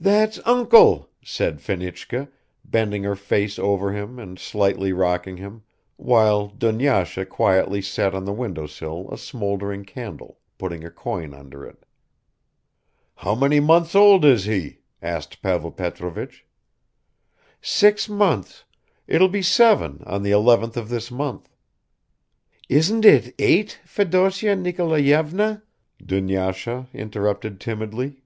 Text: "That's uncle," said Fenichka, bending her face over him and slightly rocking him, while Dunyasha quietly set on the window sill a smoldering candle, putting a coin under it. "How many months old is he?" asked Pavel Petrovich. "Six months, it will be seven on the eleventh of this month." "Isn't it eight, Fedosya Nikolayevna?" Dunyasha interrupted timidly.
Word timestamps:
"That's 0.00 0.40
uncle," 0.46 1.10
said 1.22 1.60
Fenichka, 1.60 2.28
bending 2.64 3.02
her 3.04 3.14
face 3.14 3.58
over 3.58 3.92
him 3.92 4.18
and 4.18 4.38
slightly 4.38 4.90
rocking 4.90 5.36
him, 5.36 5.64
while 5.96 6.46
Dunyasha 6.48 7.26
quietly 7.26 7.82
set 7.82 8.14
on 8.14 8.24
the 8.24 8.32
window 8.32 8.66
sill 8.66 9.06
a 9.12 9.18
smoldering 9.18 9.84
candle, 9.84 10.38
putting 10.56 10.82
a 10.82 10.90
coin 10.90 11.34
under 11.34 11.62
it. 11.66 11.84
"How 13.16 13.34
many 13.34 13.60
months 13.60 13.94
old 13.94 14.24
is 14.24 14.46
he?" 14.46 14.78
asked 15.02 15.42
Pavel 15.42 15.70
Petrovich. 15.72 16.46
"Six 17.60 18.08
months, 18.08 18.64
it 19.06 19.20
will 19.20 19.28
be 19.28 19.42
seven 19.42 20.02
on 20.06 20.22
the 20.22 20.30
eleventh 20.30 20.78
of 20.78 20.88
this 20.88 21.10
month." 21.10 21.50
"Isn't 22.70 23.04
it 23.04 23.34
eight, 23.38 23.78
Fedosya 23.84 24.56
Nikolayevna?" 24.56 25.62
Dunyasha 26.02 26.88
interrupted 26.94 27.60
timidly. 27.60 28.22